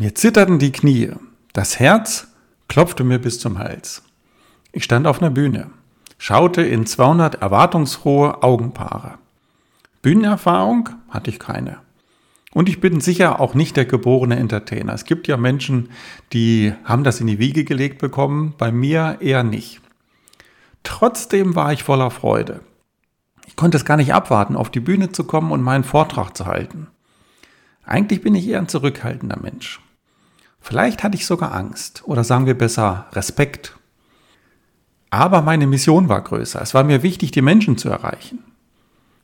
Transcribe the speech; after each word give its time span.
Mir 0.00 0.14
zitterten 0.14 0.60
die 0.60 0.70
Knie, 0.70 1.10
das 1.52 1.80
Herz 1.80 2.28
klopfte 2.68 3.02
mir 3.02 3.18
bis 3.18 3.40
zum 3.40 3.58
Hals. 3.58 4.04
Ich 4.70 4.84
stand 4.84 5.08
auf 5.08 5.20
einer 5.20 5.32
Bühne, 5.32 5.72
schaute 6.18 6.62
in 6.62 6.86
200 6.86 7.42
erwartungsfrohe 7.42 8.44
Augenpaare. 8.44 9.18
Bühnenerfahrung 10.00 10.90
hatte 11.08 11.30
ich 11.30 11.40
keine. 11.40 11.78
Und 12.52 12.68
ich 12.68 12.80
bin 12.80 13.00
sicher 13.00 13.40
auch 13.40 13.54
nicht 13.54 13.76
der 13.76 13.86
geborene 13.86 14.36
Entertainer. 14.36 14.94
Es 14.94 15.04
gibt 15.04 15.26
ja 15.26 15.36
Menschen, 15.36 15.88
die 16.32 16.72
haben 16.84 17.02
das 17.02 17.20
in 17.20 17.26
die 17.26 17.40
Wiege 17.40 17.64
gelegt 17.64 17.98
bekommen, 17.98 18.54
bei 18.56 18.70
mir 18.70 19.16
eher 19.18 19.42
nicht. 19.42 19.80
Trotzdem 20.84 21.56
war 21.56 21.72
ich 21.72 21.82
voller 21.82 22.12
Freude. 22.12 22.60
Ich 23.48 23.56
konnte 23.56 23.76
es 23.76 23.84
gar 23.84 23.96
nicht 23.96 24.14
abwarten, 24.14 24.54
auf 24.54 24.70
die 24.70 24.78
Bühne 24.78 25.10
zu 25.10 25.24
kommen 25.24 25.50
und 25.50 25.62
meinen 25.62 25.82
Vortrag 25.82 26.36
zu 26.36 26.46
halten. 26.46 26.86
Eigentlich 27.84 28.22
bin 28.22 28.36
ich 28.36 28.46
eher 28.46 28.60
ein 28.60 28.68
zurückhaltender 28.68 29.40
Mensch. 29.42 29.80
Vielleicht 30.60 31.02
hatte 31.02 31.16
ich 31.16 31.26
sogar 31.26 31.54
Angst 31.54 32.02
oder 32.04 32.24
sagen 32.24 32.46
wir 32.46 32.56
besser 32.56 33.06
Respekt. 33.12 33.76
Aber 35.10 35.42
meine 35.42 35.66
Mission 35.66 36.08
war 36.08 36.20
größer. 36.20 36.60
Es 36.60 36.74
war 36.74 36.84
mir 36.84 37.02
wichtig, 37.02 37.30
die 37.30 37.42
Menschen 37.42 37.78
zu 37.78 37.88
erreichen. 37.88 38.40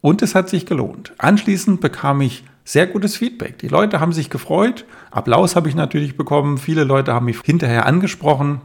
Und 0.00 0.22
es 0.22 0.34
hat 0.34 0.48
sich 0.48 0.66
gelohnt. 0.66 1.12
Anschließend 1.18 1.80
bekam 1.80 2.20
ich 2.20 2.44
sehr 2.64 2.86
gutes 2.86 3.16
Feedback. 3.16 3.58
Die 3.58 3.68
Leute 3.68 4.00
haben 4.00 4.12
sich 4.12 4.30
gefreut. 4.30 4.84
Applaus 5.10 5.56
habe 5.56 5.68
ich 5.68 5.74
natürlich 5.74 6.16
bekommen. 6.16 6.58
Viele 6.58 6.84
Leute 6.84 7.12
haben 7.12 7.26
mich 7.26 7.40
hinterher 7.42 7.86
angesprochen. 7.86 8.60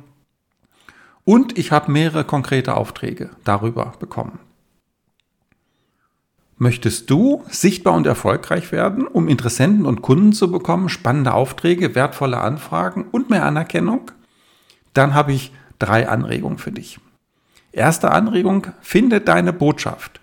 Und 1.23 1.57
ich 1.57 1.71
habe 1.71 1.91
mehrere 1.91 2.23
konkrete 2.23 2.75
Aufträge 2.75 3.29
darüber 3.43 3.93
bekommen. 3.99 4.39
Möchtest 6.63 7.09
du 7.09 7.43
sichtbar 7.49 7.95
und 7.95 8.05
erfolgreich 8.05 8.71
werden, 8.71 9.07
um 9.07 9.27
Interessenten 9.27 9.87
und 9.87 10.03
Kunden 10.03 10.31
zu 10.31 10.51
bekommen, 10.51 10.89
spannende 10.89 11.33
Aufträge, 11.33 11.95
wertvolle 11.95 12.37
Anfragen 12.37 13.05
und 13.09 13.31
mehr 13.31 13.47
Anerkennung? 13.47 14.11
Dann 14.93 15.15
habe 15.15 15.33
ich 15.33 15.51
drei 15.79 16.07
Anregungen 16.07 16.59
für 16.59 16.71
dich. 16.71 16.99
Erste 17.71 18.11
Anregung, 18.11 18.67
finde 18.79 19.21
deine 19.21 19.53
Botschaft. 19.53 20.21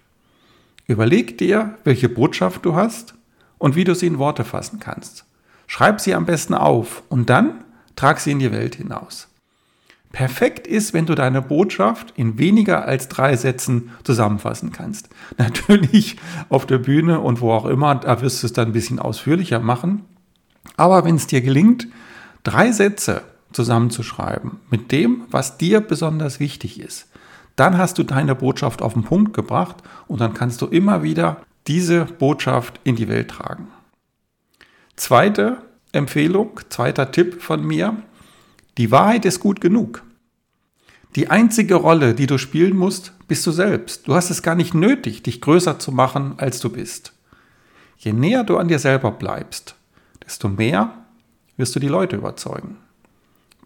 Überleg 0.87 1.39
dir, 1.39 1.77
welche 1.83 2.09
Botschaft 2.09 2.65
du 2.65 2.77
hast 2.77 3.15
und 3.59 3.75
wie 3.75 3.83
du 3.83 3.97
sie 3.97 4.07
in 4.07 4.19
Worte 4.19 4.45
fassen 4.45 4.79
kannst. 4.79 5.25
Schreib 5.67 6.01
sie 6.01 6.15
am 6.15 6.25
besten 6.25 6.55
auf 6.55 7.03
und 7.09 7.31
dann 7.31 7.65
trag 7.97 8.21
sie 8.21 8.31
in 8.31 8.39
die 8.39 8.53
Welt 8.53 8.77
hinaus. 8.77 9.27
Perfekt 10.13 10.67
ist, 10.67 10.95
wenn 10.95 11.07
du 11.07 11.15
deine 11.15 11.43
Botschaft 11.43 12.15
in 12.17 12.39
weniger 12.39 12.87
als 12.87 13.09
drei 13.09 13.37
Sätzen 13.37 13.91
zusammenfassen 14.05 14.73
kannst. 14.73 15.11
Natürlich 15.39 16.17
auf 16.49 16.67
der 16.67 16.79
Bühne 16.79 17.21
und 17.21 17.41
wo 17.41 17.53
auch 17.53 17.67
immer, 17.67 17.95
da 17.95 18.21
wirst 18.23 18.43
du 18.43 18.47
es 18.47 18.53
dann 18.53 18.69
ein 18.69 18.73
bisschen 18.73 18.99
ausführlicher 18.99 19.61
machen. 19.61 20.05
Aber 20.77 21.05
wenn 21.05 21.17
es 21.17 21.27
dir 21.27 21.41
gelingt, 21.41 21.89
drei 22.43 22.73
Sätze 22.73 23.23
zusammenzuschreiben 23.53 24.59
mit 24.71 24.93
dem, 24.93 25.25
was 25.31 25.59
dir 25.59 25.81
besonders 25.81 26.41
wichtig 26.41 26.81
ist, 26.81 27.09
dann 27.57 27.77
hast 27.77 27.99
du 27.99 28.05
deine 28.05 28.35
Botschaft 28.35 28.83
auf 28.83 28.95
den 28.95 29.03
Punkt 29.03 29.35
gebracht 29.35 29.77
und 30.07 30.21
dann 30.21 30.33
kannst 30.33 30.63
du 30.63 30.67
immer 30.67 31.03
wieder 31.03 31.43
diese 31.67 32.05
Botschaft 32.05 32.81
in 32.85 32.97
die 32.97 33.09
Welt 33.09 33.29
tragen. 33.29 33.69
Zweite 34.97 35.59
Empfehlung, 35.93 36.61
zweiter 36.69 37.11
Tipp 37.11 37.43
von 37.43 37.67
mir, 37.67 37.97
die 38.79 38.91
Wahrheit 38.91 39.25
ist 39.25 39.41
gut 39.41 39.61
genug. 39.61 40.03
Die 41.17 41.31
einzige 41.31 41.75
Rolle, 41.75 42.15
die 42.15 42.27
du 42.27 42.39
spielen 42.39 42.77
musst, 42.77 43.13
bist 43.27 43.47
du 43.47 43.51
selbst. 43.51 44.07
Du 44.07 44.15
hast 44.15 44.31
es 44.31 44.43
gar 44.43 44.55
nicht 44.55 44.73
nötig, 44.73 45.23
dich 45.23 45.41
größer 45.41 45.79
zu 45.79 45.91
machen, 45.91 46.35
als 46.39 46.61
du 46.61 46.71
bist. 46.71 47.13
Je 47.99 48.13
näher 48.13 48.45
du 48.45 48.57
an 48.57 48.69
dir 48.69 48.79
selber 48.79 49.11
bleibst, 49.11 49.75
desto 50.25 50.49
mehr 50.49 50.95
wirst 51.57 51.75
du 51.75 51.81
die 51.81 51.89
Leute 51.89 52.17
überzeugen. 52.17 52.77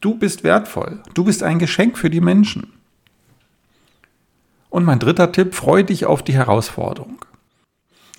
Du 0.00 0.16
bist 0.16 0.42
wertvoll. 0.44 1.02
Du 1.14 1.24
bist 1.24 1.42
ein 1.42 1.58
Geschenk 1.58 1.98
für 1.98 2.10
die 2.10 2.20
Menschen. 2.20 2.72
Und 4.70 4.84
mein 4.84 4.98
dritter 4.98 5.30
Tipp, 5.30 5.55
freu 5.55 5.83
dich 5.83 6.06
auf 6.06 6.23
die 6.23 6.33
Herausforderung. 6.33 7.24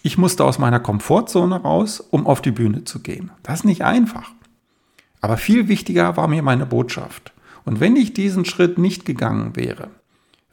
Ich 0.04 0.18
musste 0.18 0.46
aus 0.46 0.60
meiner 0.60 0.80
Komfortzone 0.80 1.56
raus, 1.56 2.00
um 2.00 2.28
auf 2.28 2.42
die 2.42 2.52
Bühne 2.52 2.84
zu 2.84 3.00
gehen. 3.00 3.31
Das 3.42 3.62
ist 3.62 3.66
nicht 3.66 3.84
einfach. 3.84 4.31
Aber 5.24 5.38
viel 5.38 5.70
wichtiger 5.70 6.18
war 6.18 6.28
mir 6.28 6.44
meine 6.44 6.66
Botschaft. 6.66 7.32
Und 7.64 7.80
wenn 7.80 7.96
ich 7.96 8.14
diesen 8.14 8.44
Schritt 8.44 8.78
nicht 8.78 9.06
gegangen 9.06 9.56
wäre, 9.56 9.88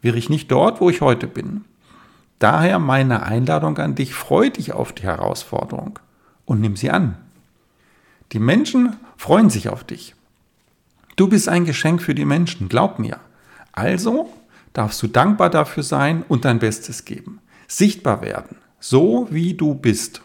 wäre 0.01 0.17
ich 0.17 0.31
nicht 0.31 0.49
dort, 0.53 0.81
wo 0.81 0.89
ich 0.89 1.01
heute 1.01 1.27
bin. 1.27 1.65
Daher 2.39 2.79
meine 2.79 3.25
Einladung 3.25 3.79
an 3.79 3.97
dich, 3.97 4.15
freu 4.15 4.49
dich 4.49 4.73
auf 4.73 4.93
die 4.93 5.03
Herausforderung 5.03 5.99
und 6.45 6.61
nimm 6.61 6.77
sie 6.77 6.89
an. 6.89 7.17
Die 8.31 8.39
Menschen 8.39 8.95
freuen 9.17 9.51
sich 9.51 9.69
auf 9.71 9.83
dich. 9.83 10.15
Du 11.17 11.27
bist 11.27 11.49
ein 11.49 11.65
Geschenk 11.65 12.01
für 12.01 12.15
die 12.15 12.25
Menschen, 12.25 12.69
glaub 12.69 13.01
mir. 13.01 13.19
Also 13.73 14.33
darfst 14.73 15.03
du 15.03 15.09
dankbar 15.09 15.51
dafür 15.51 15.83
sein 15.83 16.23
und 16.29 16.45
dein 16.45 16.61
Bestes 16.61 17.05
geben. 17.05 17.41
Sichtbar 17.67 18.23
werden, 18.23 18.57
so 18.79 19.27
wie 19.33 19.55
du 19.55 19.75
bist. 19.75 20.23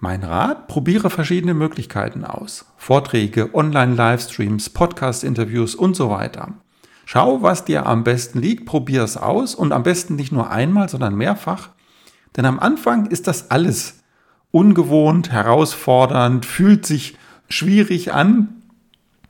Mein 0.00 0.22
Rat, 0.22 0.68
probiere 0.68 1.10
verschiedene 1.10 1.54
Möglichkeiten 1.54 2.24
aus. 2.24 2.66
Vorträge, 2.76 3.52
Online-Livestreams, 3.52 4.70
Podcast-Interviews 4.70 5.74
und 5.74 5.96
so 5.96 6.08
weiter. 6.08 6.54
Schau, 7.04 7.42
was 7.42 7.64
dir 7.64 7.84
am 7.84 8.04
besten 8.04 8.38
liegt, 8.38 8.64
probier 8.64 9.02
es 9.02 9.16
aus 9.16 9.56
und 9.56 9.72
am 9.72 9.82
besten 9.82 10.14
nicht 10.14 10.30
nur 10.30 10.52
einmal, 10.52 10.88
sondern 10.88 11.16
mehrfach. 11.16 11.70
Denn 12.36 12.44
am 12.44 12.60
Anfang 12.60 13.06
ist 13.06 13.26
das 13.26 13.50
alles 13.50 14.04
ungewohnt, 14.52 15.32
herausfordernd, 15.32 16.46
fühlt 16.46 16.86
sich 16.86 17.18
schwierig 17.48 18.12
an. 18.12 18.62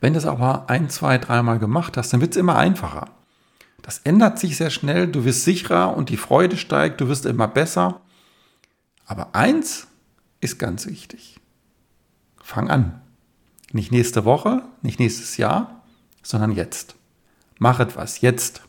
Wenn 0.03 0.13
du 0.13 0.19
es 0.19 0.27
aber 0.27 0.69
ein, 0.69 0.91
zwei, 0.91 1.17
dreimal 1.17 1.59
gemacht 1.59 1.97
hast, 1.97 2.13
dann 2.13 2.21
wird 2.21 2.33
es 2.33 2.37
immer 2.37 2.57
einfacher. 2.57 3.07
Das 3.81 4.01
ändert 4.05 4.39
sich 4.39 4.59
sehr 4.59 4.71
schnell, 4.71 5.07
du 5.07 5.25
wirst 5.25 5.45
sicherer 5.45 5.97
und 5.97 6.11
die 6.11 6.19
Freude 6.19 6.59
steigt, 6.59 7.01
du 7.01 7.09
wirst 7.09 7.25
immer 7.25 7.49
besser. 7.49 8.03
Aber 9.07 9.35
eins 9.35 9.88
ist 10.41 10.59
ganz 10.59 10.87
wichtig. 10.87 11.41
Fang 12.43 12.71
an. 12.71 13.01
Nicht 13.73 13.93
nächste 13.93 14.25
Woche, 14.25 14.63
nicht 14.83 14.99
nächstes 14.99 15.37
Jahr, 15.37 15.83
sondern 16.23 16.53
jetzt. 16.53 16.95
Mach 17.59 17.81
etwas 17.81 18.21
jetzt. 18.21 18.63